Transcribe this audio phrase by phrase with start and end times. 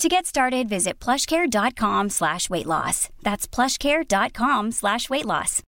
[0.00, 3.10] To get started, visit plushcare.com slash weight loss.
[3.22, 5.62] That's plushcare.com slash weight loss.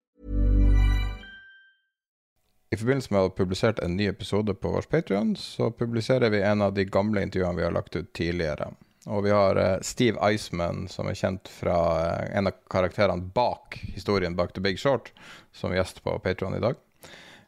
[2.70, 6.42] I forbindelse med å ha publisert en ny episode på vår Patrion, så publiserer vi
[6.44, 8.66] en av de gamle intervjuene vi har lagt ut tidligere.
[9.08, 13.78] Og vi har eh, Steve Eisman, som er kjent fra eh, en av karakterene bak
[13.94, 15.08] historien bak The Big Short,
[15.56, 16.76] som gjest på Patrion i dag.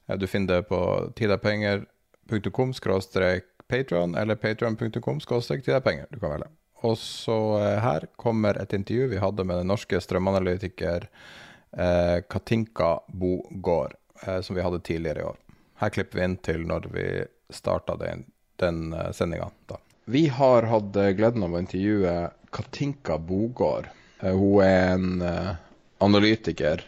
[0.08, 0.80] Eh, du finner det på
[1.20, 2.72] tiderpenger.com
[3.68, 6.08] patron eller patron.com tiderpenger.
[6.08, 6.48] Du kan velge.
[6.86, 7.36] Og så
[7.84, 11.06] her kommer et intervju vi hadde med den norske strømanalytiker
[11.76, 15.38] eh, Katinka Bogård eh, som vi hadde tidligere i år.
[15.82, 17.06] Her klipper vi inn til når vi
[17.52, 18.24] starta den,
[18.60, 19.50] den sendinga.
[20.10, 22.14] Vi har hatt gleden av å intervjue
[22.52, 23.90] Katinka Bogård.
[24.20, 25.22] Hun er en
[26.04, 26.84] analytiker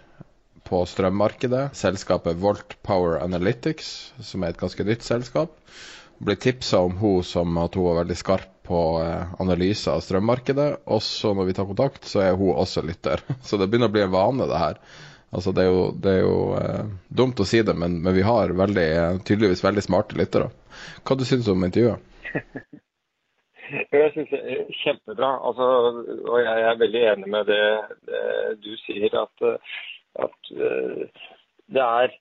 [0.72, 1.70] på strømmarkedet.
[1.76, 5.58] Selskapet Volt Power Analytics, som er et ganske nytt selskap.
[6.22, 8.80] Ble tipsa om hun som at hun var veldig skarp på
[9.42, 10.68] analyse av strømmarkedet.
[10.86, 13.24] Også når vi tar kontakt, så er hun også lytter.
[13.46, 14.78] Så det begynner å bli en vane, det her.
[15.32, 18.24] Altså, det er jo, det er jo eh, dumt å si det, men, men vi
[18.26, 18.88] har veldig,
[19.24, 20.50] tydeligvis veldig smarte lyttere.
[21.08, 22.10] Hva du synes du om intervjuet?
[23.72, 25.30] Jeg synes det er kjempebra.
[25.48, 25.66] Altså,
[26.28, 27.62] og jeg er veldig enig med det,
[28.04, 28.24] det
[28.60, 29.44] du sier, at,
[30.26, 31.22] at uh,
[31.72, 32.12] det er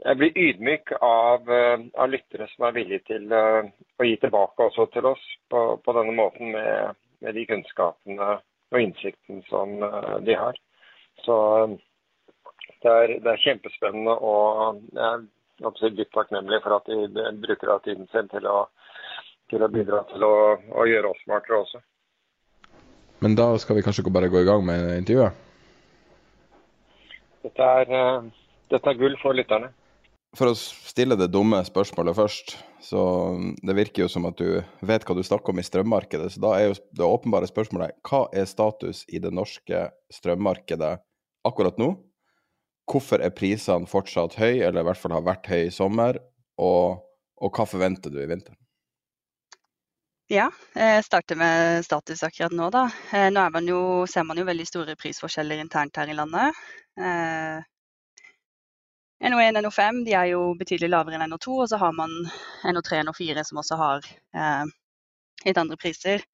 [0.00, 3.68] Jeg blir ydmyk av, uh, av lyttere som er villige til uh,
[4.00, 8.30] å gi tilbake også til oss på, på denne måten med, med, de kunnskapene
[8.70, 9.76] og innsikten som
[10.24, 10.56] de har.
[11.24, 11.36] Så
[12.80, 15.18] det er, det er kjempespennende og jeg
[15.68, 18.62] er dypt takknemlig for at de bruker av tiden sin til å,
[19.50, 21.82] til å bidra til å, å, gjøre oss smartere også.
[23.20, 25.48] Men da skal vi kanskje bare gå i gang med intervjuet?
[27.44, 28.24] Dette er,
[28.72, 29.72] dette er gull for lytterne.
[30.38, 32.52] For å stille det dumme spørsmålet først,
[32.86, 33.00] så
[33.66, 36.28] det virker jo som at du vet hva du snakker om i strømmarkedet.
[36.30, 40.92] Så da er jo det åpenbare spørsmålet hva er status i det norske strømmarkedet
[41.50, 41.96] akkurat nå?
[42.90, 46.22] Hvorfor er prisene fortsatt høye, eller i hvert fall har vært høye i sommer?
[46.62, 47.02] Og,
[47.42, 48.54] og hva forventer du i vinter?
[50.30, 50.46] Ja,
[50.78, 52.70] jeg starter med status akkurat nå.
[52.70, 52.84] da.
[53.10, 56.54] Eh, nå man jo, ser man jo veldig store prisforskjeller internt her i landet.
[59.20, 62.10] Eh, NO1 og NO5 de er jo betydelig lavere enn NO2, og så har man
[62.64, 64.70] NO3 og NO4 som også har eh,
[65.44, 66.24] litt andre priser.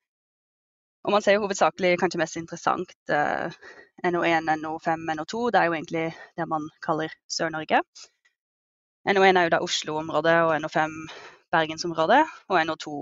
[1.06, 3.58] Og man ser jo hovedsakelig kanskje mest interessant eh,
[4.06, 5.42] NO1, NO5, NO2.
[5.54, 6.06] Det er jo egentlig
[6.38, 7.82] det man kaller Sør-Norge.
[9.06, 10.96] NO1 er jo da Oslo-området og NO5
[11.54, 12.24] Bergensområdet.
[12.50, 12.96] Og NO2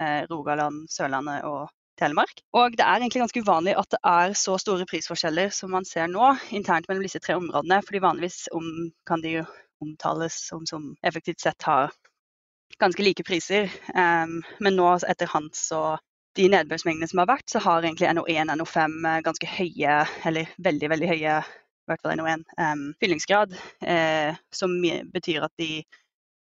[0.00, 1.68] eh, Rogaland, Sørlandet og
[2.00, 2.42] Telemark.
[2.56, 6.08] Og det er egentlig ganske uvanlig at det er så store prisforskjeller som man ser
[6.10, 7.82] nå internt mellom disse tre områdene.
[7.86, 9.48] fordi vanligvis om, kan de jo
[9.80, 11.92] omtales som, som effektivt sett har
[12.80, 13.68] ganske like priser.
[13.94, 15.98] Um, men nå etter hans så
[16.38, 19.96] de nedbørsmengdene som har vært, så har egentlig NO1 og NO5 eh, ganske høye,
[20.28, 23.56] eller veldig, veldig høye, i hvert fall NO1, um, fyllingsgrad.
[23.82, 24.76] Eh, som
[25.10, 25.82] betyr at de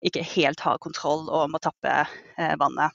[0.08, 2.94] ikke helt har kontroll og må tappe eh, vannet.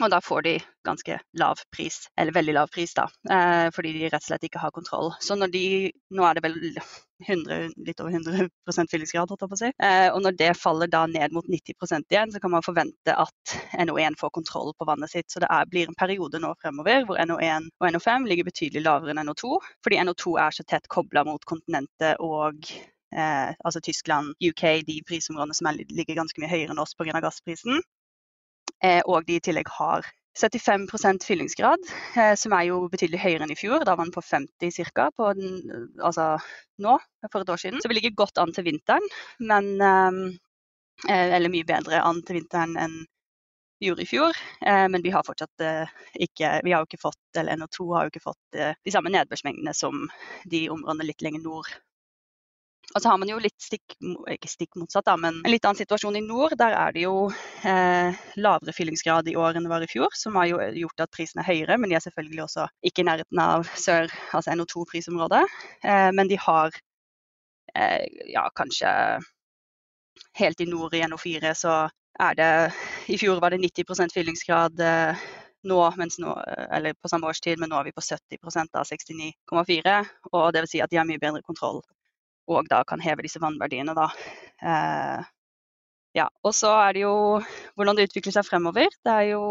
[0.00, 0.54] Og da får de
[0.86, 4.62] ganske lav pris, eller veldig lav pris, da, eh, fordi de rett og slett ikke
[4.62, 5.12] har kontroll.
[5.20, 5.64] Så når de
[6.10, 6.56] Nå er det vel
[7.22, 8.48] 100, litt over 100
[8.90, 9.70] fyllingsgrad, holdt jeg på å si.
[9.86, 13.54] Eh, og når det faller da ned mot 90% igjen, så kan man forvente at
[13.78, 15.30] NO1 får kontroll på vannet sitt.
[15.30, 19.14] Så det er, blir en periode nå fremover hvor NO1 og NO5 ligger betydelig lavere
[19.14, 22.66] enn NO2, fordi NO2 er så tett kobla mot kontinentet og
[23.10, 27.18] Eh, altså Tyskland, UK, de prisområdene som er, ligger ganske mye høyere enn oss pga.
[27.22, 27.82] gassprisen.
[28.84, 30.06] Eh, og de i tillegg har
[30.40, 31.84] 75 fyllingsgrad,
[32.16, 33.84] eh, som er jo betydelig høyere enn i fjor.
[33.84, 35.10] Da var den på 50 ca.
[35.18, 36.26] Altså
[36.80, 36.96] nå,
[37.28, 37.82] for et år siden.
[37.82, 39.10] Så vi ligger godt an til vinteren,
[39.40, 40.22] men eh,
[41.08, 42.98] Eller mye bedre an til vinteren enn
[43.80, 44.36] vi gjorde i fjor.
[44.60, 45.62] Men vi har fortsatt
[46.20, 49.72] ikke Vi har jo ikke fått, eller NO2 har jo ikke fått de samme nedbørsmengdene
[49.72, 50.02] som
[50.44, 51.70] de områdene litt lenger nord
[52.94, 53.94] Og så har man jo litt stikk,
[54.32, 56.56] ikke stikk motsatt, da, men en litt annen situasjon i nord.
[56.58, 60.38] Der er det jo eh, lavere fyllingsgrad i år enn det var i fjor, som
[60.40, 61.78] har jo gjort at prisen er høyere.
[61.78, 65.44] Men de er selvfølgelig også ikke i nærheten av sør, altså NO2-prisområdet.
[65.86, 66.74] Eh, men de har
[67.76, 68.90] eh, ja, kanskje
[70.40, 71.76] helt i nord i NO4 så
[72.20, 72.50] er det
[73.08, 75.22] I fjor var det 90 fyllingsgrad eh,
[75.70, 76.34] nå, nå,
[76.74, 79.96] eller på samme årstid, men nå er vi på 70% av 69,4.
[80.34, 81.82] Og vil si at de har mye bedre kontroll
[82.50, 83.94] og da kan heve disse vannverdiene.
[83.96, 84.08] Da.
[84.60, 85.28] Eh,
[86.18, 87.14] ja, og så er det jo
[87.78, 88.90] hvordan det utvikler seg fremover.
[89.04, 89.44] Det er jo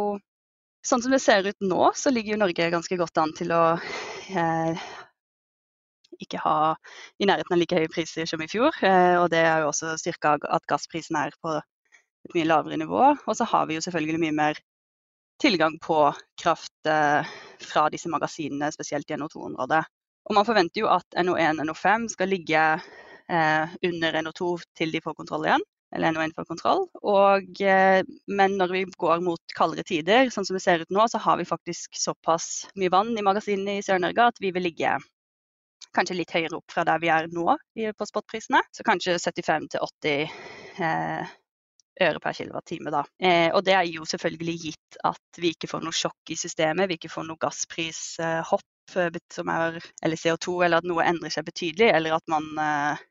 [0.80, 3.63] Sånn som det ser ut nå, så ligger jo Norge ganske godt an til å
[4.31, 4.86] eh,
[6.24, 6.75] ikke ha
[7.19, 8.72] i nærheten av like høye priser som i fjor.
[8.88, 13.02] Eh, og det er jo også styrka at gassprisen er på et mye lavere nivå.
[13.12, 14.62] Og så har vi jo selvfølgelig mye mer
[15.44, 16.00] tilgang på
[16.42, 17.28] kraft eh,
[17.63, 19.84] fra disse magasinene, spesielt i NO2-området.
[20.30, 25.02] Og man forventer jo at NO1 og NO5 skal ligge eh, under NO2 til de
[25.02, 25.66] får kontroll igjen.
[25.96, 26.84] Eller NO1 får kontroll.
[27.02, 31.08] Og, eh, men når vi går mot kaldere tider, sånn som det ser ut nå,
[31.10, 35.00] så har vi faktisk såpass mye vann i magasinene i Sør-Norge at vi vil ligge
[35.98, 37.58] kanskje litt høyere opp fra der vi er nå
[37.98, 38.62] på spotprisene.
[38.76, 40.30] Så kanskje 75-80
[40.86, 41.38] eh,
[42.06, 42.94] øre per kilowattime.
[42.94, 43.04] Da.
[43.18, 46.90] Eh, og det er jo selvfølgelig gitt at vi ikke får noe sjokk i systemet,
[46.90, 52.18] vi ikke får noe gassprishopp er, eller CO2, eller at noe endrer seg betydelig, eller
[52.18, 53.01] at man, eh,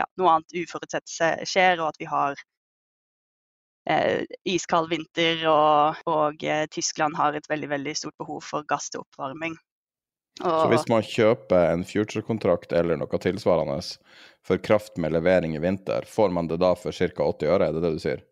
[0.00, 2.36] ja, noe annet uforutsett skjer, og at vi har
[3.90, 8.90] eh, iskald vinter, og, og eh, Tyskland har et veldig, veldig stort behov for gass
[8.90, 9.56] til oppvarming.
[10.44, 13.78] Og, så hvis man kjøper en future-kontrakt eller noe tilsvarende
[14.44, 17.08] for kraft med levering i vinter, får man det da for ca.
[17.08, 18.24] 80 øre, er det det du sier?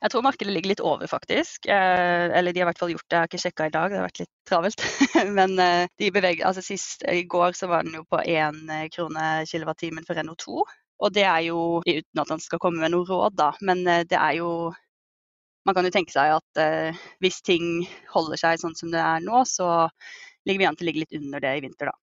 [0.00, 1.68] Jeg tror markedet ligger litt over, faktisk.
[1.70, 3.14] Eh, eller de har i hvert fall gjort det.
[3.16, 4.84] Jeg har ikke sjekka i dag, det har vært litt travelt.
[5.38, 8.86] Men eh, de beveger, altså sist, i går så var den jo på én eh,
[8.94, 10.62] krone kilowattimen for NO2.
[11.00, 13.50] Og det er jo uten at han skal komme med noe råd, da.
[13.64, 14.52] Men eh, det er jo
[15.68, 19.20] Man kan jo tenke seg at eh, hvis ting holder seg sånn som det er
[19.20, 19.90] nå, så
[20.48, 21.96] ligger vi an til å ligge litt under det i vinter, da.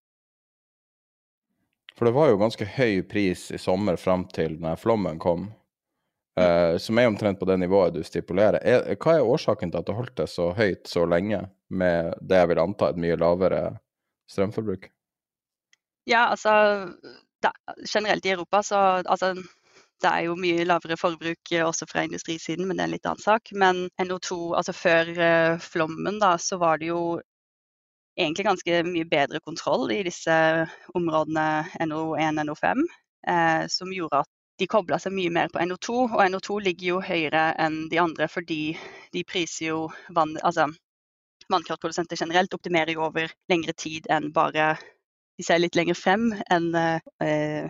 [1.98, 5.48] For det var jo ganske høy pris i sommer fram til når flommen kom.
[6.38, 8.60] Uh, som er omtrent på det nivået du stipulerer.
[8.62, 11.42] Er, hva er årsaken til at det holdt det så høyt så lenge,
[11.74, 13.62] med det jeg vil anta et mye lavere
[14.30, 14.86] strømforbruk?
[16.08, 16.54] Ja, altså
[17.42, 17.52] da,
[17.94, 19.34] generelt i Europa så altså,
[20.04, 23.24] det er jo mye lavere forbruk også fra industrisiden, men det er en litt annen
[23.24, 23.50] sak.
[23.58, 27.02] Men NO2, altså før uh, flommen, da, så var det jo
[28.18, 30.38] egentlig ganske mye bedre kontroll i disse
[30.98, 32.86] områdene NO1 og NO5,
[33.30, 37.00] uh, som gjorde at de kobla seg mye mer på NO2, og NO2 ligger jo
[37.06, 38.62] høyere enn de andre fordi
[39.14, 39.80] de priser jo
[40.16, 40.68] vann, altså
[41.52, 44.76] vannkraftprodusenter generelt optimerer jo over lengre tid enn bare
[45.38, 47.68] De ser litt lenger frem enn eh,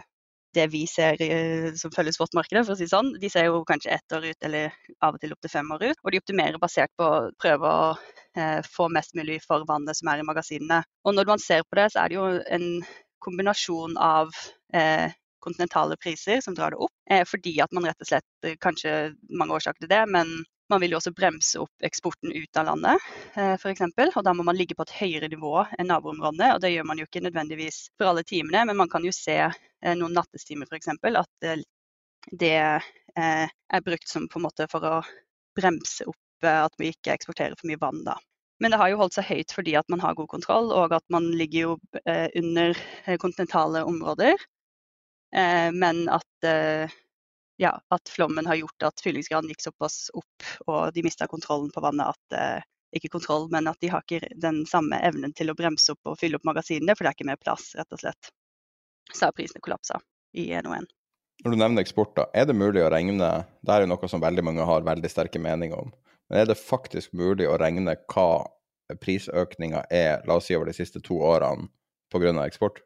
[0.56, 3.10] det vi ser eh, som følger spotmarkedet, for å si sånn.
[3.20, 4.72] De ser jo kanskje ett år ut, eller
[5.04, 6.00] av og til opptil fem år ut.
[6.06, 7.90] Og de optimerer basert på å prøve å
[8.40, 10.80] eh, få mest mulig for vannet som er i magasinene.
[11.04, 12.68] Og når man ser på det, så er det jo en
[13.28, 14.32] kombinasjon av
[14.74, 15.12] eh,
[15.48, 16.94] kontinentale priser som drar det opp.
[17.10, 18.94] Eh, fordi at man rett og slett eh, Kanskje
[19.30, 20.32] mange årsaker til det, men
[20.68, 23.08] man vil jo også bremse opp eksporten ut av landet,
[23.40, 23.86] eh, f.eks.
[24.10, 26.52] Og da må man ligge på et høyere nivå enn naboområdene.
[26.56, 29.40] Og det gjør man jo ikke nødvendigvis for alle timene, men man kan jo se
[29.88, 30.90] noen nattestimer f.eks.
[30.90, 31.50] at
[32.42, 34.96] det er brukt som på en måte for å
[35.56, 38.18] bremse opp at vi ikke eksporterer for mye vann da.
[38.60, 41.06] Men det har jo holdt seg høyt fordi at man har god kontroll, og at
[41.14, 41.78] man ligger jo
[42.42, 42.82] under
[43.22, 44.36] kontinentale områder.
[45.36, 46.90] Eh, men at, eh,
[47.58, 51.84] ja, at, flommen har gjort at fyllingsgraden gikk såpass opp og de mista kontrollen på
[51.84, 55.58] vannet at eh, ikke kontroll, men at de har ikke den samme evnen til å
[55.58, 58.32] bremse opp og fylle opp magasinene, for det er ikke mer plass, rett og slett.
[59.12, 60.00] Så har prisene kollapsa
[60.38, 60.88] i NO1.
[61.44, 63.28] Når du nevner eksport, da, er det mulig å regne
[63.62, 65.92] Det er jo noe som veldig mange har veldig sterke meninger om.
[66.30, 68.48] Men er det faktisk mulig å regne hva
[69.04, 71.68] prisøkninga er, la oss si over de siste to årene,
[72.12, 72.34] pga.
[72.46, 72.82] eksport?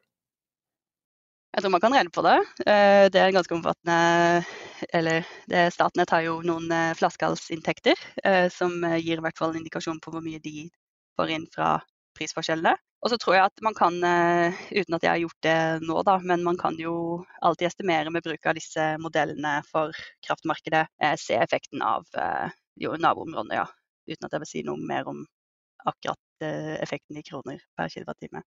[1.52, 2.38] Jeg tror man kan regne på det.
[2.64, 3.96] Eh, det er ganske omfattende
[4.96, 5.26] Eller
[5.70, 10.14] Statnett har jo noen eh, flaskehalsinntekter eh, som gir i hvert fall en indikasjon på
[10.14, 10.70] hvor mye de
[11.20, 11.74] får inn fra
[12.16, 12.72] prisforskjellene.
[13.04, 16.14] Og så tror jeg at man kan, uten at jeg har gjort det nå, da,
[16.22, 16.94] men man kan jo
[17.42, 19.90] alltid estimere med bruk av disse modellene for
[20.22, 20.84] kraftmarkedet,
[21.18, 22.06] se effekten av
[22.78, 23.66] jo, naboområdene, ja.
[24.06, 25.24] Uten at jeg vil si noe mer om
[25.82, 26.46] akkurat
[26.78, 28.46] effekten i kroner per kilowattime.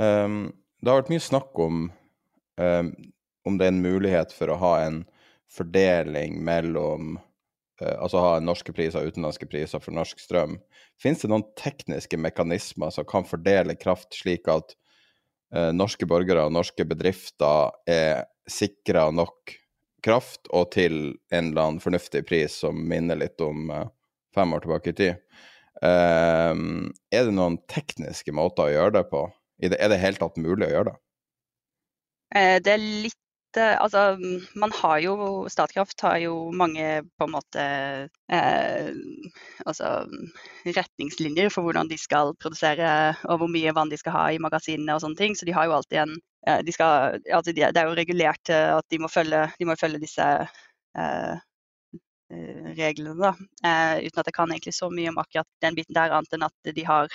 [0.00, 1.88] Um, det har vært mye snakk om
[2.56, 2.92] um,
[3.48, 5.02] om det er en mulighet for å ha en
[5.50, 7.18] fordeling mellom
[7.82, 10.58] uh, Altså ha norske priser og utenlandske priser for norsk strøm.
[11.00, 14.76] Finnes det noen tekniske mekanismer som kan fordele kraft slik at
[15.56, 19.56] uh, norske borgere og norske bedrifter er sikra nok
[20.04, 20.94] kraft, og til
[21.32, 23.88] en eller annen fornuftig pris som minner litt om uh,
[24.34, 25.26] fem år tilbake i tid.
[25.80, 26.54] Eh,
[27.16, 29.24] er det noen tekniske måter å gjøre det på?
[29.60, 30.98] Er det, i det helt tatt mulig å gjøre det?
[32.36, 33.16] Eh, det er litt
[33.58, 34.14] Altså,
[34.62, 35.14] man har jo
[35.50, 37.64] Statkraft har jo mange på en måte
[38.30, 38.90] eh,
[39.66, 39.88] altså,
[40.62, 42.92] retningslinjer for hvordan de skal produsere
[43.24, 45.34] og hvor mye vann de skal ha i magasinene og sånne ting.
[45.34, 46.14] Så de har jo alltid en
[46.46, 50.04] eh, de skal, altså, Det er jo regulert at de må følge, de må følge
[50.06, 50.62] disse eh,
[51.02, 51.49] eh
[52.30, 53.32] reglene, da.
[53.66, 56.46] Eh, uten at jeg kan egentlig så mye om akkurat den biten der, annet enn
[56.46, 57.10] at de har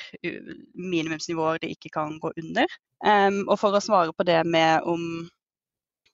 [0.73, 2.77] minimumsnivåer de ikke kan gå under.
[3.05, 5.25] Um, og for å svare på det med om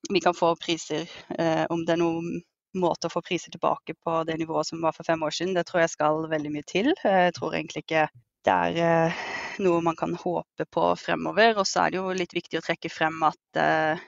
[0.09, 2.41] vi kan få priser, eh, om det er noen
[2.77, 5.65] måte å få priser tilbake på det nivået som var for fem år siden, det
[5.67, 6.91] tror jeg skal veldig mye til.
[7.03, 8.07] Jeg tror egentlig ikke
[8.45, 9.25] det er eh,
[9.61, 11.57] noe man kan håpe på fremover.
[11.59, 14.01] Og så er det jo litt viktig å trekke frem at eh,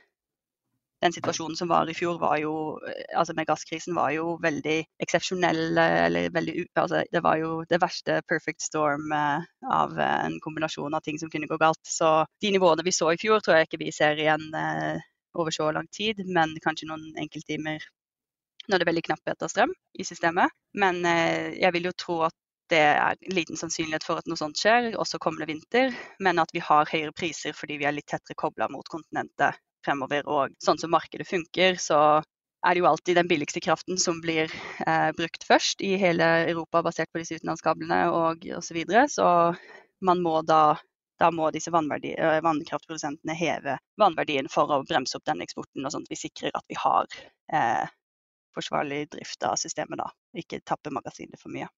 [1.03, 2.53] den situasjonen som var i fjor, var jo,
[3.11, 5.77] altså med gasskrisen, var jo veldig eksepsjonell.
[6.33, 11.31] Veldig altså Det var jo det verste perfect storm av en kombinasjon av ting som
[11.33, 11.81] kunne gå galt.
[11.83, 14.47] Så de nivåene vi så i fjor, tror jeg ikke vi ser igjen
[15.33, 17.83] over så lang tid, men kanskje noen enkelttimer
[18.69, 20.53] når det er veldig knapphet av strøm i systemet.
[20.79, 22.35] Men eh, jeg vil jo tro at
[22.71, 25.91] det er en liten sannsynlighet for at noe sånt skjer, også kommende vinter.
[26.23, 30.27] Men at vi har høyere priser fordi vi er litt tettere kobla mot kontinentet fremover.
[30.29, 31.99] Og sånn som markedet funker, så
[32.63, 34.51] er det jo alltid den billigste kraften som blir
[34.87, 38.69] eh, brukt først i hele Europa basert på disse utenlandskablene og osv.
[38.69, 39.05] Så, videre.
[39.11, 39.27] så
[40.03, 40.77] man må da
[41.21, 46.07] da må disse eh, vannkraftprodusentene heve vannverdien for å bremse opp den eksporten, og sånn
[46.07, 47.07] at vi sikrer at vi har
[47.53, 47.85] eh,
[48.57, 51.69] forsvarlig drift av systemet da, ikke tappe magasinet for mye.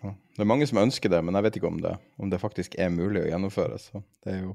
[0.00, 2.78] Det er mange som ønsker det, men jeg vet ikke om det, om det faktisk
[2.80, 3.76] er mulig å gjennomføre.
[3.82, 4.54] Så det er jo,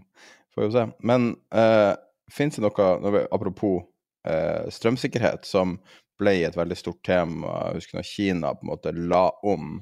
[0.55, 0.85] får vi se.
[0.99, 1.93] Men eh,
[2.31, 3.83] fins det noe, apropos
[4.27, 5.77] eh, strømsikkerhet, som
[6.19, 7.51] ble et veldig stort tema.
[7.67, 9.77] Jeg husker når Kina på en måte la om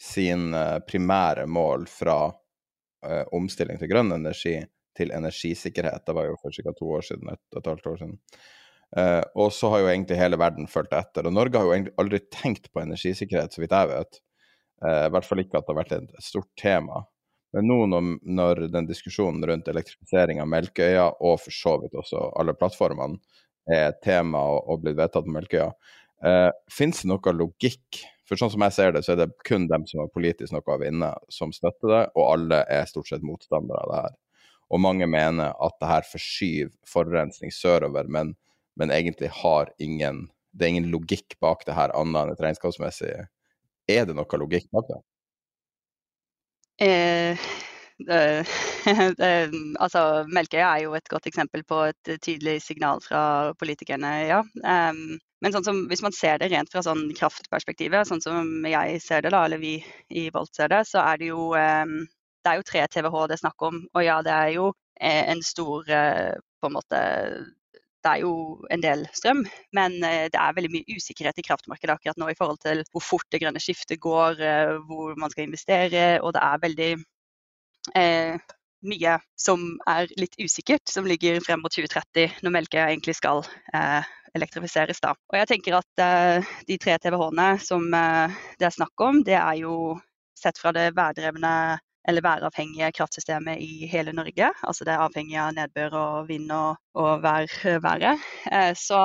[0.00, 2.20] sine eh, primære mål fra
[3.06, 4.58] eh, omstilling til grønn energi
[4.96, 6.04] til energisikkerhet.
[6.06, 6.74] Det var jo for ca.
[6.76, 8.18] to år siden, et, et halvt år siden.
[8.96, 11.28] Eh, og så har jo egentlig hele verden fulgt etter.
[11.28, 14.20] Og Norge har jo egentlig aldri tenkt på energisikkerhet, så vidt jeg vet.
[14.84, 17.04] Eh, I hvert fall ikke at det har vært et stort tema.
[17.56, 22.28] Men nå når, når den diskusjonen rundt elektrifisering av Melkøya, og for så vidt også
[22.38, 23.18] alle plattformene,
[23.70, 25.68] er tema og, og blitt vedtatt på Melkøya,
[26.26, 29.66] eh, fins det noe logikk for sånn som jeg ser det, så er det kun
[29.70, 33.26] dem som har politisk noe å vinne, som støtter det, og alle er stort sett
[33.26, 34.18] motstandere av det her.
[34.70, 38.36] Og mange mener at det her forskyver forurensning sørover, men,
[38.78, 43.10] men, egentlig har ingen Det er ingen logikk bak det her, annet enn et regnskapsmessig
[43.86, 44.96] Er det noe logikk bak det?
[46.80, 47.38] Eh,
[48.08, 48.46] det,
[49.18, 49.32] det,
[49.78, 54.40] altså, Melkøya er jo et godt eksempel på et tydelig signal fra politikerne, ja.
[54.64, 59.00] Um, men sånn som, hvis man ser det rent fra sånn kraftperspektivet, sånn som jeg
[59.04, 61.84] ser det, da, eller vi i Volt ser det, så er det jo, eh,
[62.44, 63.80] det er jo 3 TWh det er snakk om.
[63.94, 64.68] Og ja, det er jo
[65.00, 67.00] eh, en stor eh, på en måte
[68.04, 68.34] det er jo
[68.72, 69.42] en del strøm,
[69.76, 73.04] men eh, det er veldig mye usikkerhet i kraftmarkedet akkurat nå i forhold til hvor
[73.04, 76.90] fort det grønne skiftet går, eh, hvor man skal investere, og det er veldig
[77.96, 78.54] eh,
[78.90, 84.08] mye som er litt usikkert, som ligger frem mot 2030, når Melkøya egentlig skal eh,
[84.36, 85.00] elektrifiseres.
[85.02, 85.14] Da.
[85.32, 89.36] Og jeg tenker at eh, de tre TWh-ene som eh, det er snakk om, det
[89.38, 89.74] er jo
[90.38, 91.52] sett fra det værdrevne
[92.08, 94.52] eller væravhengige kraftsystemet i hele Norge.
[94.62, 97.46] Altså det er avhengig av nedbør og vind og, og vær,
[97.82, 98.20] været.
[98.52, 99.00] Eh, så,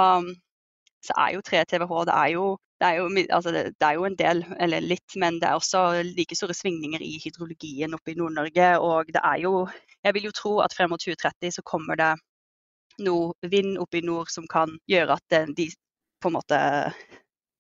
[1.04, 2.46] så, er jo 3 TWh det er jo,
[2.82, 6.36] det altså det, det er jo en del, eller litt, men det er også like
[6.36, 8.80] store svingninger i hydrologien oppe i Nord-Norge.
[8.80, 9.68] Og det er jo
[10.04, 12.14] Jeg vil jo tro at frem mot 2030 så kommer det
[13.00, 15.66] noe vind oppe i nord som kan gjøre at de
[16.22, 16.60] på en måte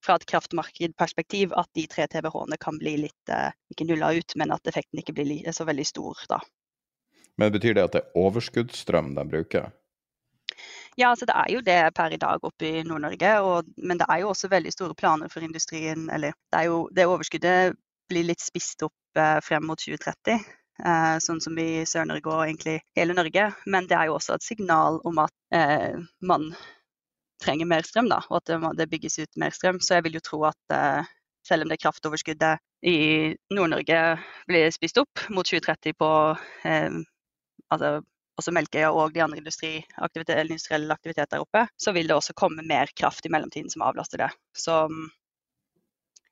[0.05, 4.53] fra et kraftmarkedperspektiv at de tre TWh-ene kan bli litt eh, ikke nulla ut, men
[4.55, 6.39] at effekten ikke blir så veldig stor da.
[7.41, 9.73] Men betyr det at det er overskuddsstrøm de bruker?
[10.95, 13.31] Ja, altså det er jo det per i dag oppe i Nord-Norge.
[13.83, 16.07] Men det er jo også veldig store planer for industrien.
[16.09, 17.75] Eller det, er jo, det overskuddet
[18.07, 20.45] blir litt spist opp eh, frem mot 2030.
[20.85, 23.49] Eh, sånn som i Sør-Norge og egentlig hele Norge.
[23.67, 26.53] Men det er jo også et signal om at eh, man
[27.43, 29.81] trenger mer strøm, da, og at det, bygges ut mer strøm.
[29.83, 31.13] Så jeg vil jo tro at eh,
[31.47, 32.97] selv om det kraftoverskuddet i
[33.53, 34.01] Nord-Norge
[34.49, 36.11] blir spist opp mot 2030 på
[36.69, 36.99] eh,
[37.73, 37.99] altså
[38.35, 42.91] også Melkøya og de andre industrielle aktiviteter der oppe, så vil det også komme mer
[42.97, 44.31] kraft i mellomtiden som avlaster det.
[44.57, 44.75] Så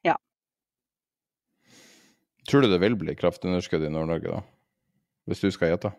[0.04, 0.18] ja.
[2.50, 4.42] Tror du det vil bli kraftunderskudd i Nord-Norge, da?
[5.30, 5.94] Hvis du skal gjette?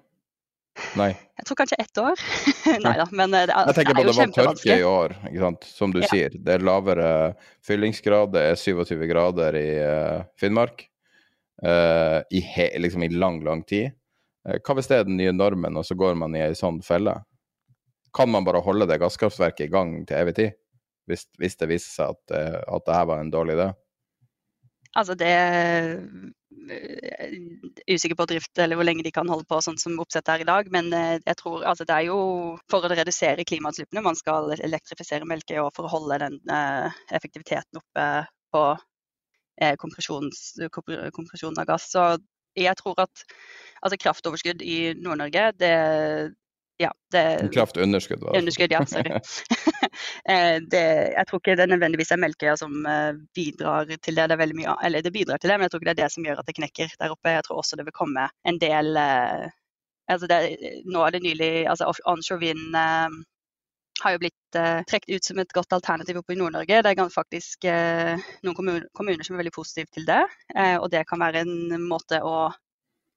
[0.99, 1.11] Nei.
[1.39, 2.23] Jeg tror kanskje ett år.
[2.85, 5.15] Nei da, men det, jeg tenker det på er jo det var tørke i år,
[5.31, 5.69] ikke sant?
[5.71, 6.09] som du Ja.
[6.11, 6.35] sier.
[6.35, 7.11] Det er lavere
[7.67, 10.87] fyllingsgrad, det er 27 grader i uh, Finnmark
[11.65, 13.95] uh, i, he, liksom i lang, lang tid.
[14.49, 16.83] Uh, hva hvis det er den nye normen, og så går man i ei sånn
[16.85, 17.21] felle?
[18.15, 20.59] Kan man bare holde det gasskraftverket i gang til evig tid?
[21.11, 23.67] Hvis, hvis det viser seg at, eh, at det her var en dårlig idé?
[24.95, 25.99] Altså det er
[27.91, 30.49] usikker på drift eller hvor lenge de kan holde på sånn som oppsettet er i
[30.49, 30.71] dag.
[30.75, 32.19] Men eh, jeg tror altså det er jo
[32.71, 38.07] for å redusere klimautslippene man skal elektrifisere Melkøya for å holde den eh, effektiviteten oppe
[38.55, 38.65] på
[39.61, 41.91] eh, kompresjons, kompre- kompresjon av gass.
[41.93, 42.07] Så
[42.55, 43.27] jeg tror at
[43.83, 45.75] altså kraftoverskudd i Nord-Norge, det
[46.77, 48.39] ja, det Kraftunderskudd, var det.
[48.39, 48.87] Underskudd, ja.
[48.87, 49.11] Sorry.
[50.29, 50.83] Eh, det,
[51.15, 54.25] jeg tror ikke det nødvendigvis er Melkøya som eh, bidrar til det.
[54.31, 56.15] Det er mye, eller det bidrar til det, men jeg tror ikke det er det
[56.15, 57.35] som gjør at det knekker der oppe.
[57.37, 59.45] Jeg tror også det vil komme en del eh,
[60.11, 60.41] altså det,
[60.91, 62.75] Nå er det nylig altså Onshore vind
[64.03, 66.81] har jo blitt uh, trukket ut som et godt alternativ oppe i Nord-Norge.
[66.83, 70.25] Det er faktisk uh, noen kommuner, kommuner som er veldig positive til det.
[70.51, 72.49] Uh, og det kan være en måte å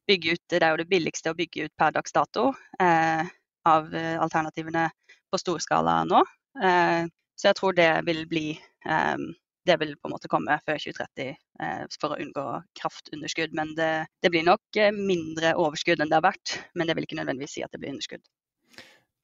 [0.07, 2.49] bygge ut Det er jo det billigste å bygge ut per dags dato
[2.81, 3.27] eh,
[3.67, 4.87] av eh, alternativene
[5.31, 6.23] på storskala nå.
[6.63, 7.03] Eh,
[7.37, 9.27] så jeg tror det vil bli eh,
[9.67, 12.45] Det vil på en måte komme før 2030 eh, for å unngå
[12.79, 13.51] kraftunderskudd.
[13.57, 16.55] Men det, det blir nok mindre overskudd enn det har vært.
[16.73, 18.23] Men det vil ikke nødvendigvis si at det blir underskudd.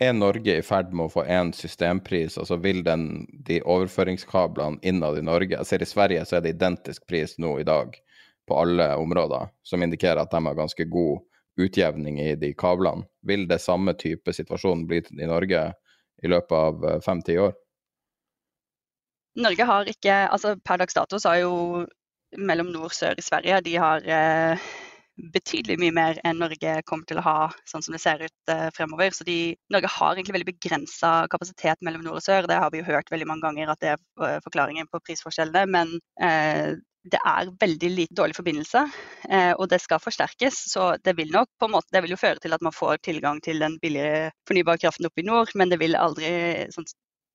[0.02, 2.36] Er Norge i ferd med å få én systempris?
[2.42, 6.56] Altså vil den, de overføringskablene innad i Norge Jeg ser i Sverige så er det
[6.58, 7.96] identisk pris nå i dag
[8.44, 11.22] på alle områder, som indikerer at de har ganske god
[11.60, 13.06] utjevning i de kablene.
[13.28, 15.66] Vil det samme type situasjon bli i Norge
[16.24, 17.54] i løpet av eh, fem-ti år?
[19.44, 21.54] Norge har ikke altså Per dags dato så har jo
[22.38, 24.70] mellom nord og sør i Sverige de har eh,
[25.34, 27.38] betydelig mye mer enn Norge kommer til å ha
[27.70, 29.14] sånn som det ser ut eh, fremover.
[29.14, 32.50] Så de, Norge har egentlig veldig begrensa kapasitet mellom nord og sør.
[32.50, 35.70] Det har vi jo hørt veldig mange ganger at det er forklaringen på prisforskjellene.
[35.70, 38.84] Men eh, det er veldig lite dårlig forbindelse,
[39.30, 40.60] eh, og det skal forsterkes.
[40.72, 43.02] Så det vil nok på en måte, det vil jo føre til at man får
[43.04, 46.32] tilgang til den billige fornybare kraften oppe i nord, men det vil aldri
[46.76, 46.88] sånn,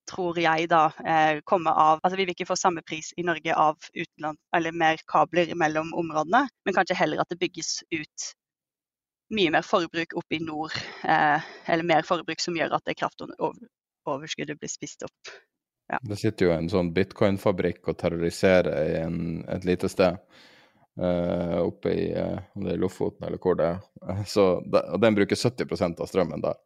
[0.09, 3.53] tror jeg da eh, komme av Altså vi vil ikke få samme pris i Norge
[3.53, 8.31] av utenland, eller mer kabler mellom områdene, men kanskje heller at det bygges ut
[9.37, 10.73] mye mer forbruk oppe i nord,
[11.05, 15.37] eh, eller mer forbruk som gjør at det kraftoverskuddet blir spist opp.
[16.03, 20.19] Det sitter jo en sånn bitcoin-fabrikk og terroriserer i en, et lite sted.
[20.99, 23.85] Uh, oppe i uh, om det er Lofoten eller hvor det er.
[24.03, 26.59] Eh, Så, og den bruker 70% av strømmen der.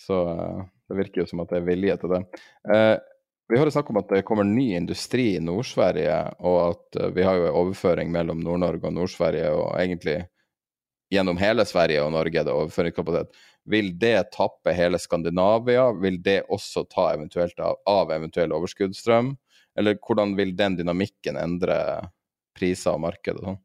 [0.00, 0.16] Så
[0.88, 2.22] det virker jo som at det er vilje til det.
[2.64, 2.82] vi
[3.50, 7.36] vi hører snakk om at det kommer ny industri i Nord-Sverige, og at vi har
[7.36, 10.14] jo en overføring mellom Nord-Norge og Nord-Sverige, og egentlig
[11.10, 13.34] gjennom hele Sverige og Norge er det overføringskapasitet.
[13.68, 15.90] Vil det tappe hele Skandinavia?
[15.92, 19.34] Vil det også ta eventuelt av, av eventuell overskuddsstrøm?
[19.78, 21.76] Eller hvordan vil den dynamikken endre
[22.56, 23.60] priser og marked og sånn?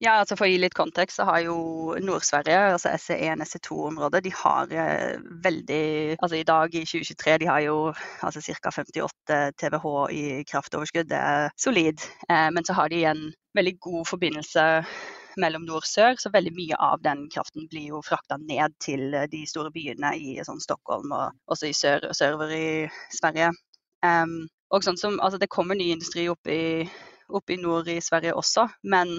[0.00, 1.54] Ja, altså For å gi litt kontekst, så har jo
[2.00, 5.82] Nord-Sverige, altså SE1, SE2-området, de har eh, veldig
[6.16, 7.74] Altså i dag, i 2023, de har jo
[8.24, 8.72] altså ca.
[8.72, 11.10] 58 TWh i kraftoverskudd.
[11.12, 12.00] Det er solid.
[12.30, 13.26] Eh, men så har de en
[13.58, 14.64] veldig god forbindelse
[15.40, 19.14] mellom nord og sør, så veldig mye av den kraften blir jo frakta ned til
[19.14, 22.70] eh, de store byene i sånn Stockholm og også i sør, og sørover i
[23.14, 23.52] Sverige.
[24.06, 26.86] Um, og sånn som, altså Det kommer ny industri opp i,
[27.28, 29.12] opp i nord i Sverige også, men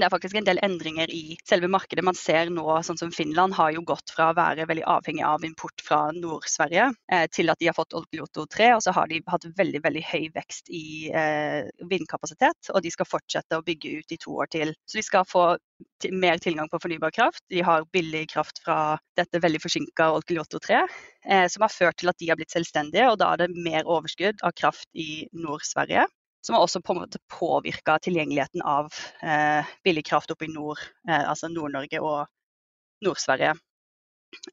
[0.00, 2.04] det er faktisk en del endringer i selve markedet.
[2.06, 5.44] Man ser nå, sånn som Finland har jo gått fra å være veldig avhengig av
[5.46, 9.22] import fra Nord-Sverige, eh, til at de har fått Olkiluoto 3, og så har de
[9.26, 12.72] hatt veldig veldig høy vekst i eh, vindkapasitet.
[12.74, 14.74] Og de skal fortsette å bygge ut i to år til.
[14.86, 15.46] Så de skal få
[16.12, 17.42] mer tilgang på fornybar kraft.
[17.52, 20.84] De har billig kraft fra dette veldig forsinka Olkiluoto 3,
[21.30, 23.88] eh, som har ført til at de har blitt selvstendige, og da er det mer
[23.88, 26.06] overskudd av kraft i Nord-Sverige
[26.46, 30.78] som har også på en måte påvirka tilgjengeligheten av eh, billig kraft oppe i nord,
[31.08, 32.26] eh, altså Nord-Norge og
[33.04, 33.56] Nord-Sverige.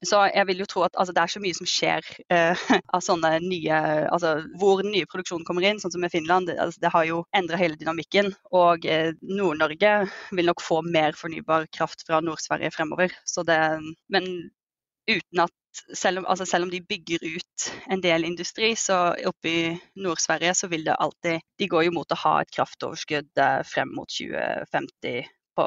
[0.06, 2.60] Så jeg vil jo tro at altså, det er så mye som skjer eh,
[2.96, 3.78] av sånne nye
[4.14, 6.48] Altså hvor den nye produksjonen kommer inn, sånn som i Finland.
[6.50, 8.32] Det, altså, det har jo endra hele dynamikken.
[8.56, 9.94] Og eh, Nord-Norge
[10.34, 13.14] vil nok få mer fornybar kraft fra Nord-Sverige fremover.
[13.44, 13.60] Det,
[14.14, 14.30] men
[15.10, 15.54] uten at
[15.96, 19.62] selv om, altså selv om, de bygger ut en del industri, så oppe i
[20.00, 24.10] Nord-Sverige så vil det alltid De går jo mot å ha et kraftoverskudd frem mot
[24.10, 25.66] 2050 på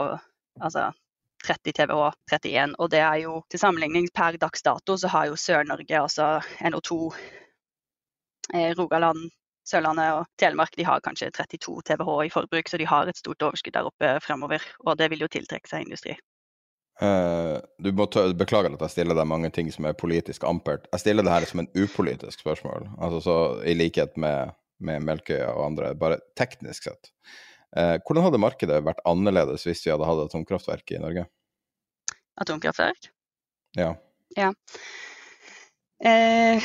[0.60, 0.92] altså
[1.46, 2.76] 30 TWh, 31.
[2.80, 6.30] Og det er jo til sammenligning per dags dato så har jo Sør-Norge, altså
[6.72, 6.98] NO2,
[8.54, 9.30] eh, Rogaland,
[9.68, 13.44] Sørlandet og Telemark de har kanskje 32 TWh i forbruk, så de har et stort
[13.44, 14.64] overskudd der oppe fremover.
[14.86, 16.16] Og det vil jo tiltrekke seg industri.
[16.98, 20.88] Uh, du må ta, Beklager at jeg stiller deg mange ting som er politisk ampert.
[20.94, 23.36] Jeg stiller det her som en upolitisk spørsmål, altså så
[23.70, 27.12] i likhet med, med Melkøya og andre, bare teknisk sett.
[27.76, 31.28] Uh, hvordan hadde markedet vært annerledes hvis vi hadde hatt atomkraftverk i Norge?
[32.42, 33.12] Atomkraftverk?
[33.78, 33.94] Ja.
[34.38, 34.52] ja.
[36.06, 36.62] Eh,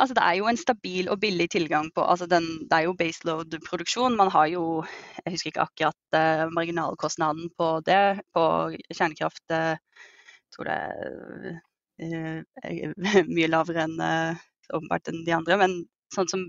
[0.00, 2.94] altså det er jo en stabil og billig tilgang på altså den, Det er jo
[2.96, 4.16] baseload-produksjon.
[4.16, 4.84] Man har jo
[5.24, 8.20] Jeg husker ikke akkurat eh, marginalkostnaden på det.
[8.34, 11.60] På kjernekraft eh, jeg tror det er
[12.64, 14.40] eh, mye lavere enn eh,
[14.72, 15.58] åpenbart enn de andre.
[15.60, 15.76] Men
[16.14, 16.46] sånn som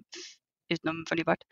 [0.72, 1.44] utenom fornybart.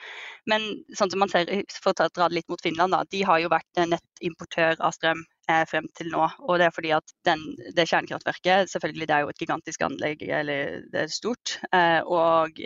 [0.47, 0.65] Men
[0.95, 1.49] sånn som man ser,
[1.83, 5.19] for å dra det litt mot Finland, da, de har jo vært nettimportør av strøm
[5.19, 5.38] eh,
[5.69, 6.25] frem til nå.
[6.45, 7.41] Og det er fordi at den,
[7.75, 11.57] det kjernekraftverket selvfølgelig det er jo et gigantisk anlegg, eller det er stort.
[11.73, 12.59] Eh, og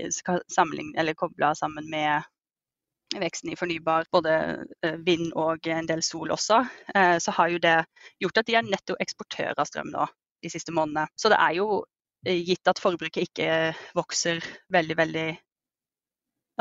[1.20, 2.24] kobla sammen med
[3.20, 4.34] veksten i fornybar, både
[4.86, 6.64] eh, vind og en del sol også,
[6.96, 7.78] eh, så har jo det
[8.22, 10.08] gjort at de er netto eksportør av strøm nå
[10.44, 11.08] de siste månedene.
[11.20, 11.68] Så det er jo
[12.26, 13.50] eh, gitt at forbruket ikke
[13.98, 14.44] vokser
[14.74, 15.28] veldig, veldig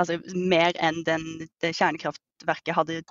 [0.00, 1.26] altså mer enn den,
[1.60, 3.02] det kjernekraftverket hadde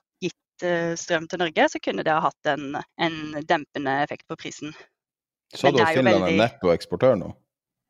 [0.66, 4.76] uh, strøm til Norge, så kunne det ha hatt en, en dempende effekt på prisen.
[5.54, 6.40] Så du at Finland er veldig...
[6.40, 7.32] nettoeksportør nå?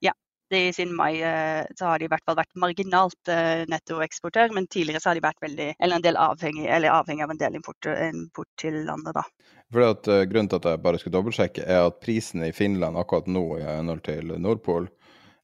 [0.01, 0.13] Ja,
[0.53, 4.69] de, siden mai uh, så har de i hvert fall vært marginalt uh, nettoeksportør, men
[4.71, 7.59] tidligere så har de vært veldig, eller en del avhengig, eller avhengig av en del
[7.59, 9.17] import, import til landet.
[9.19, 9.25] da.
[9.71, 13.29] Fordi at Grunnen til at jeg bare skulle dobbeltsjekke, er at prisen i Finland akkurat
[13.29, 14.89] nå i henhold til Nordpol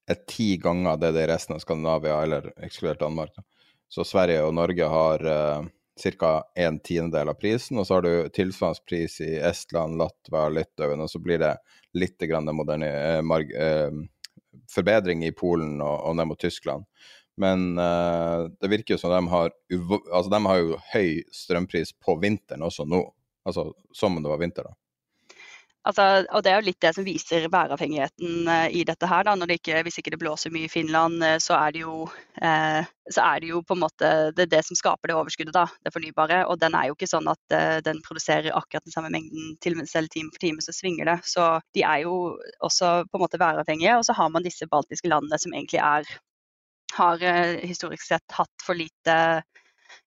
[0.08, 3.36] er ti ganger det det er i resten av Skandinavia, eller ekskludert Danmark.
[3.92, 5.24] Så Sverige og Norge har
[6.20, 6.44] ca.
[6.56, 11.10] en tiendedel av prisen, og så har du tilsvarende pris i Estland, Latvia, Litauen, og
[11.12, 11.56] så blir det
[11.98, 13.92] litt grann moderne, eh, uh,
[14.74, 16.86] forbedring i Polen og, og, ned mot Tyskland.
[17.38, 19.52] Men eh, det virker jo som de har,
[20.10, 23.04] altså de har jo høy strømpris på vinteren også nå.
[23.48, 24.74] Altså som om det var vinter, da.
[25.88, 29.08] Altså, og Det er jo litt det som viser væravhengigheten uh, i dette.
[29.08, 29.24] her.
[29.24, 29.36] Da.
[29.40, 32.08] Det ikke, hvis ikke det blåser mye i Finland, uh, så, er jo,
[32.42, 35.94] eh, er det jo, på en måte det, det, som skaper det overskuddet, da, det
[35.96, 36.44] fornybare.
[36.52, 40.12] Og den er jo ikke sånn at den produserer akkurat den samme mengden til selv
[40.12, 41.18] time for time, så svinger det.
[41.30, 41.48] Så
[41.78, 43.96] de er jo også på en måte væravhengige.
[44.00, 46.18] Og så har man disse baltiske landene som egentlig er
[46.98, 47.22] har
[47.68, 49.16] historisk sett hatt for lite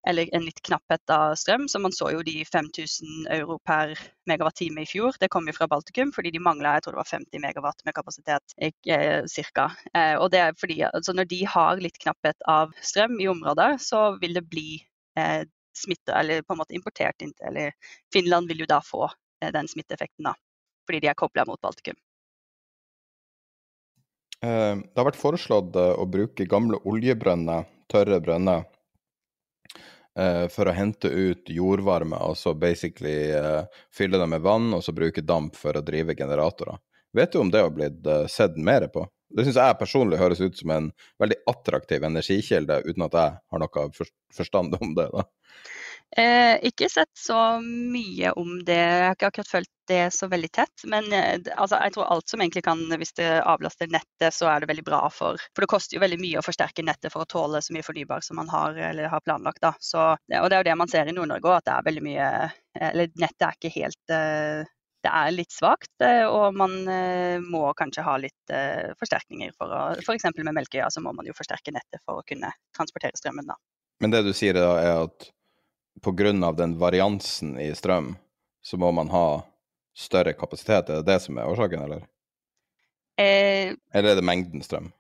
[0.08, 1.68] eller en litt knapphet av strøm.
[1.68, 3.94] Så man så jo de 5000 euro per
[4.30, 5.16] megawatt-time i fjor.
[5.20, 7.96] Det kom jo fra Baltikum fordi de mangla jeg tror det var 50 megawatt med
[7.96, 9.00] kapasitet ca.
[9.30, 9.70] cirka.
[9.94, 13.72] Eh, og det er fordi altså når de har litt knapphet av strøm i området,
[13.84, 14.68] så vil det bli
[15.18, 15.42] eh,
[15.76, 17.72] smitte, eller på en måte importert inn Eller
[18.12, 20.34] Finland vil jo da få eh, den smitteeffekten, da.
[20.86, 21.98] Fordi de er kobla mot Baltikum.
[24.40, 28.79] Eh, det har vært foreslått eh, å bruke gamle oljebrønner, tørre brønner, eh,
[30.52, 33.62] for å hente ut jordvarme, altså basically eh,
[33.94, 36.80] fylle det med vann og så bruke damp for å drive generatorer.
[37.16, 39.06] Vet du om det har blitt eh, sett mer på?
[39.30, 40.88] Det syns jeg personlig høres ut som en
[41.22, 43.84] veldig attraktiv energikilde, uten at jeg har noe
[44.34, 45.06] forstand om det.
[45.14, 45.26] da.
[46.16, 48.74] Eh, ikke sett så mye om det.
[48.74, 50.84] Jeg har ikke akkurat følt det så veldig tett.
[50.90, 54.62] Men eh, altså, jeg tror alt som egentlig kan, hvis det avlaster nettet, så er
[54.62, 57.30] det veldig bra for For det koster jo veldig mye å forsterke nettet for å
[57.30, 59.62] tåle så mye fornybar som man har har planlagt.
[59.62, 59.72] Da.
[59.78, 62.04] Så, og det er jo det man ser i Nord-Norge òg, at det er veldig
[62.04, 62.28] mye
[62.90, 64.68] Eller nettet er ikke helt eh,
[65.00, 66.74] det er litt svakt, eh, og man
[67.48, 68.52] må kanskje ha litt
[69.00, 69.54] forsterkninger.
[69.56, 70.26] for F.eks.
[70.36, 73.48] med Melkøya så må man jo forsterke nettet for å kunne transportere strømmen.
[73.48, 73.56] da.
[74.04, 75.30] Men det du sier da er at
[76.02, 76.52] pga.
[76.52, 78.16] den variansen i strøm,
[78.62, 79.42] så må man ha
[79.96, 80.88] større kapasitet?
[80.88, 82.06] Er det det som er årsaken, eller?
[83.20, 84.92] Eh, eller er det mengden strøm?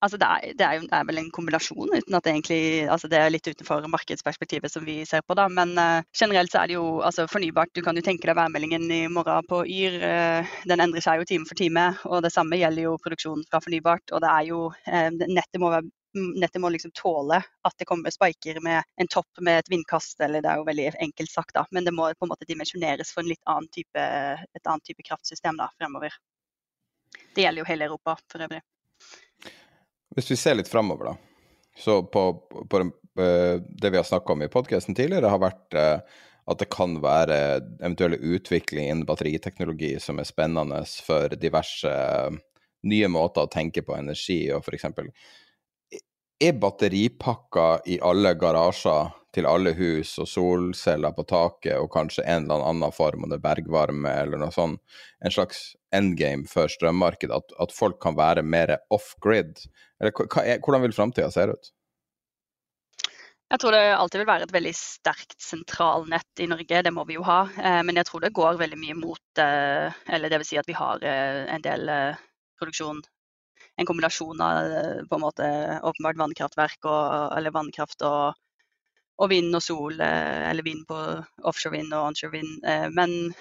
[0.00, 2.60] Altså det, er, det, er jo, det, er, vel en kombinasjon, uten at det egentlig
[2.88, 5.36] altså det er litt utenfor markedsperspektivet som vi ser på.
[5.36, 7.68] da, Men uh, generelt så er det jo altså fornybart.
[7.76, 9.98] Du kan jo tenke deg værmeldingen i morgen på Yr.
[10.00, 11.84] Uh, den endrer seg jo time for time.
[12.08, 14.06] og Det samme gjelder jo produksjonen fra fornybart.
[14.08, 18.10] og det er jo, uh, Nettet må være nettet må liksom tåle at det kommer
[18.10, 21.64] spiker med en topp med et vindkast, eller det er jo veldig enkelt sagt, da.
[21.70, 24.06] Men det må på en måte dimensjoneres for en litt annen type,
[24.42, 26.14] et annet type kraftsystem da, fremover.
[27.34, 28.62] Det gjelder jo hele Europa for øvrig.
[30.16, 31.16] Hvis vi ser litt fremover, da.
[31.78, 32.24] Så på,
[32.70, 32.82] på
[33.14, 36.18] det vi har snakka om i podkasten tidligere, har vært eh,
[36.50, 37.36] at det kan være
[37.80, 42.40] eventuelle utvikling innen batteriteknologi som er spennende for diverse eh,
[42.90, 44.88] nye måter å tenke på energi og f.eks
[46.40, 52.48] er batteripakker i alle garasjer til alle hus og solceller på taket og kanskje en
[52.48, 54.80] eller annen form, om det er bergvarme eller noe sånt,
[55.22, 57.36] en slags endgame for strømmarkedet?
[57.36, 59.60] At, at folk kan være mer off-grid?
[60.00, 61.70] Eller hva, hvordan vil framtida se ut?
[63.50, 67.16] Jeg tror det alltid vil være et veldig sterkt sentralnett i Norge, det må vi
[67.16, 67.40] jo ha.
[67.58, 70.76] Eh, men jeg tror det går veldig mye mot eh, Eller vil si at vi
[70.78, 71.90] har eh, en del
[72.60, 73.02] produksjon
[73.80, 74.74] En kombinasjon av
[75.08, 75.46] på en måte
[75.88, 78.36] åpenbart vannkraftverk og, eller vannkraft og,
[79.20, 80.98] og vind og sol, eller vind på
[81.48, 82.68] offshore vind og onshore vind.
[82.92, 83.32] Men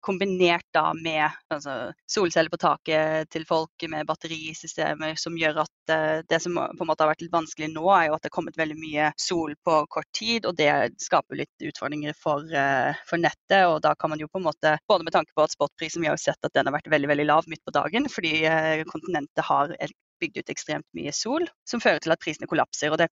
[0.00, 6.18] kombinert da med altså, solceller på taket til folk, med batterisystemer, som gjør at uh,
[6.28, 8.36] det som på en måte har vært litt vanskelig nå, er jo at det har
[8.38, 10.48] kommet veldig mye sol på kort tid.
[10.48, 10.70] Og det
[11.02, 13.64] skaper litt utfordringer for, uh, for, nettet.
[13.68, 16.10] Og da kan man jo på en måte, både med tanke på at spotprisen, vi
[16.10, 18.86] har jo sett at den har vært veldig veldig lav midt på dagen, fordi uh,
[18.90, 19.74] kontinentet har
[20.20, 22.92] bygd ut ekstremt mye sol, som fører til at prisene kollapser.
[22.92, 23.08] og det,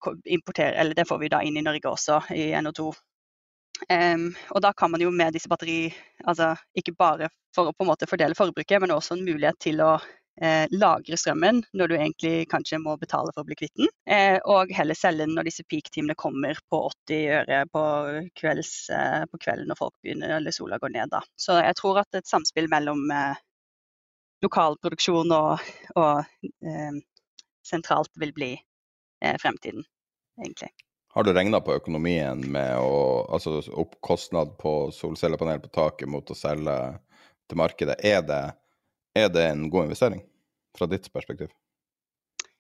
[0.97, 2.91] det får vi da inn i Norge også, i NO2.
[3.87, 5.89] Um, og da kan man jo med disse batteri,
[6.27, 9.83] altså ikke bare for å på en måte fordele forbruket, men også en mulighet til
[9.85, 9.93] å
[10.43, 13.91] eh, lagre strømmen når du egentlig kanskje må betale for å bli kvitt den.
[14.11, 17.85] Eh, og heller selge den når disse peak-timene kommer på 80 øre på,
[18.39, 21.13] kvelds, eh, på, kvelden når folk begynner, eller sola går ned.
[21.15, 21.23] Da.
[21.41, 23.45] Så jeg tror at et samspill mellom eh,
[24.45, 27.01] lokal og, og eh,
[27.67, 29.85] sentralt vil bli eh, fremtiden,
[30.45, 30.71] egentlig.
[31.15, 32.99] Har du regna på økonomien med å
[33.35, 36.75] Altså opp kostnad på solcellepanel på taket mot å selge
[37.49, 37.97] til markedet.
[38.05, 38.43] Er det,
[39.17, 40.21] er det en god investering
[40.77, 41.51] fra ditt perspektiv?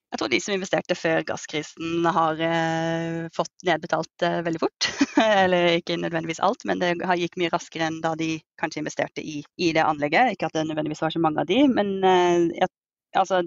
[0.08, 4.88] Jeg tror de som investerte før gasskrisen har eh, fått nedbetalt eh, veldig fort.
[5.42, 9.42] Eller ikke nødvendigvis alt, men det gikk mye raskere enn da de kanskje investerte i,
[9.60, 10.32] i det anlegget.
[10.32, 12.72] Ikke at det nødvendigvis var så mange av de, men eh, jeg,
[13.20, 13.42] altså,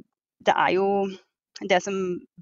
[0.46, 0.88] det er jo
[1.70, 1.96] det som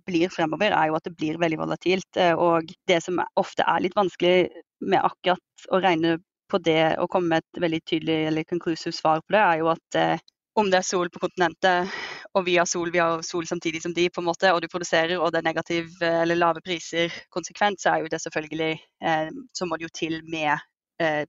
[0.08, 2.17] blir fremover, er jo at det blir veldig volatilt.
[2.17, 6.17] Eh, og det som ofte er litt vanskelig med akkurat å regne
[6.49, 9.69] på det og komme med et veldig tydelig eller conclusive svar på det, er jo
[9.73, 10.25] at eh,
[10.60, 11.91] om det er sol på kontinentet,
[12.36, 14.67] og vi har sol, vi har sol samtidig som de, på en måte, og du
[14.71, 18.73] produserer, og det er negativ eh, eller lave priser konsekvent, så er jo det selvfølgelig
[18.75, 20.58] eh, Så må det jo til med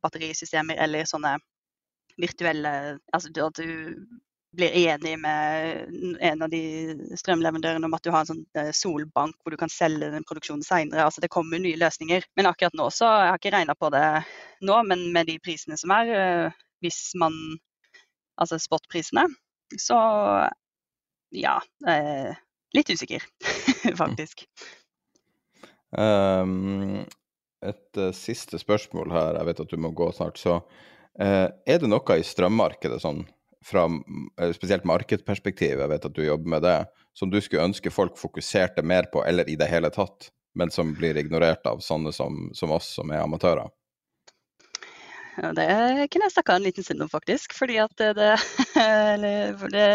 [0.03, 1.37] batterisystemer eller sånne
[2.19, 2.73] virtuelle
[3.15, 4.01] Altså at du
[4.53, 6.63] blir enig med en av de
[7.19, 10.65] strømleverandørene om at du har en sånn eh, solbank hvor du kan selge den produksjonen
[10.67, 11.05] seinere.
[11.07, 12.27] Altså det kommer nye løsninger.
[12.39, 14.05] Men akkurat nå så Jeg har ikke regna på det
[14.67, 17.37] nå, men med de prisene som er, eh, hvis man
[18.41, 19.27] Altså spot-prisene,
[19.77, 19.97] så
[21.37, 21.59] ja.
[21.85, 22.31] Eh,
[22.73, 23.27] litt usikker,
[24.01, 24.47] faktisk.
[25.93, 27.03] Um,
[27.61, 30.41] et siste spørsmål her, jeg vet at du må gå snart.
[30.41, 30.57] Så
[31.21, 33.21] er det noe i strømmarkedet sånn
[33.65, 33.87] fra
[34.41, 36.79] eh, spesielt markedsperspektiv, jeg vet at du jobber med det,
[37.17, 40.95] som du skulle ønske folk fokuserte mer på, eller i det hele tatt, men som
[40.97, 43.71] blir ignorert av sånne som, som oss, som er amatører?
[45.41, 45.67] Ja, det
[46.13, 47.55] kunne jeg snakka en liten stund om, faktisk.
[47.57, 48.33] Fordi at det, det,
[49.75, 49.87] det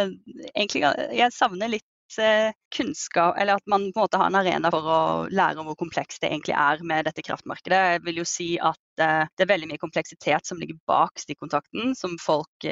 [0.56, 4.72] egentlig, Jeg savner litt eh, kunnskap, eller at man på en måte har en arena
[4.74, 7.84] for å lære om hvor komplekst det egentlig er med dette kraftmarkedet.
[7.98, 11.94] Jeg vil jo si at eh, det er veldig mye kompleksitet som ligger bak stikkontakten,
[12.00, 12.70] som folk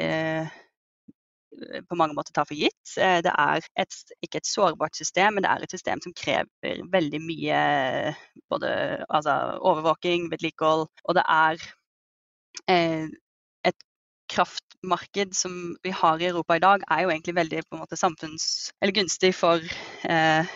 [1.88, 2.96] på mange måter tar for gitt.
[2.98, 6.82] Eh, det er et, ikke et sårbart system, men det er et system som krever
[6.92, 7.60] veldig mye
[8.52, 8.70] både
[9.08, 11.66] altså, overvåking, vedlikehold, og det er
[12.70, 13.06] eh,
[13.70, 13.88] et
[14.32, 18.00] kraftmarked som vi har i Europa i dag, er jo egentlig veldig på en måte
[18.00, 18.72] samfunns...
[18.80, 19.62] eller gunstig for
[20.08, 20.54] eh,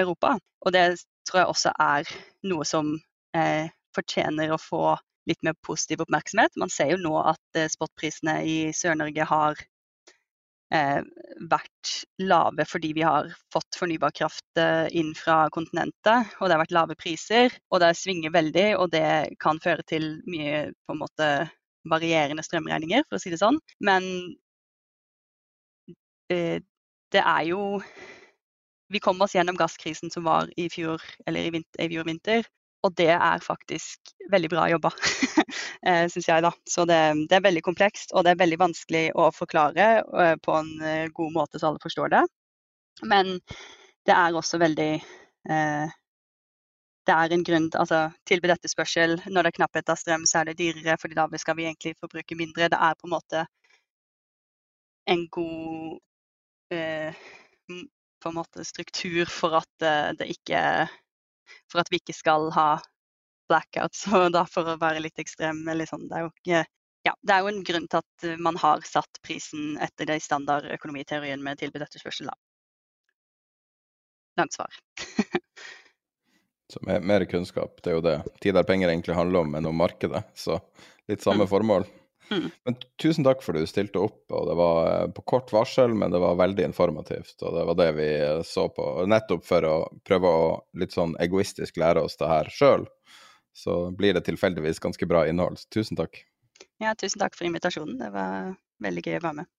[0.00, 0.36] Europa.
[0.64, 0.86] Og det
[1.28, 2.14] tror jeg også er
[2.48, 2.94] noe som
[3.36, 4.96] eh, fortjener å få
[5.28, 6.56] litt mer positiv oppmerksomhet.
[6.60, 9.62] Man ser jo nå at eh, spotprisene i Sør-Norge har
[11.50, 11.90] vært
[12.22, 16.32] lave fordi vi har fått fornybar kraft eh, inn fra kontinentet.
[16.40, 18.66] Og det har vært lave priser, og det svinger veldig.
[18.80, 21.30] Og det kan føre til mye på en måte
[21.90, 23.60] varierende strømregninger, for å si det sånn.
[23.84, 24.08] Men
[26.32, 26.60] eh,
[27.14, 27.80] det er jo
[28.92, 32.44] Vi kom oss gjennom gasskrisen som var i fjor, eller i, vinter, i fjor vinter.
[32.84, 34.90] Og det er faktisk veldig bra jobba,
[35.88, 36.44] eh, syns jeg.
[36.44, 36.52] da.
[36.68, 40.56] Så det, det, er veldig komplekst, og det er veldig vanskelig å forklare eh, på
[40.58, 42.22] en eh, god måte så alle forstår det.
[43.08, 43.38] Men
[44.04, 45.94] det er også veldig eh,
[47.04, 49.16] Det er en grunn altså tilbud etterspørsel.
[49.26, 51.96] Når det er knapphet av strøm, så er det dyrere, fordi da skal vi egentlig
[52.00, 52.68] forbruke mindre.
[52.72, 53.46] Det er på en måte
[55.12, 55.98] en god
[56.72, 57.24] eh,
[58.20, 59.84] på en måte struktur for at
[60.16, 60.60] det ikke
[61.70, 62.68] for at vi ikke skal ha
[63.50, 64.06] blackouts.
[64.16, 66.64] Og da for å være litt ekstrem liksom, det, er jo,
[67.08, 70.26] ja, det er jo en grunn til at man har satt prisen etter det i
[70.26, 72.32] standardøkonomiteorien med tilbud etterspørsel.
[72.32, 72.38] Da.
[74.40, 74.80] Langt svar.
[76.72, 79.68] Så mer, mer, kunnskap, det er jo det tid der penger egentlig handler om, enn
[79.68, 80.24] om markedet.
[80.34, 80.56] Så
[81.06, 81.50] litt samme mm.
[81.50, 81.84] formål.
[82.30, 82.50] Mm.
[82.64, 85.94] Men tusen takk for at du stilte opp, og det var eh, på kort varsel,
[85.94, 87.36] men det var veldig informativt.
[87.42, 90.44] Og det var det vi eh, så på, nettopp for å prøve å
[90.80, 92.88] litt sånn egoistisk lære oss det her sjøl.
[93.54, 95.62] Så blir det tilfeldigvis ganske bra innhold.
[95.74, 96.24] Tusen takk.
[96.82, 98.00] Ja, tusen takk for invitasjonen.
[98.00, 99.53] Det var veldig gøy å være med.